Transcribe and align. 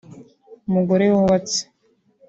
umugore 0.67 1.05
wubatse 1.13 1.61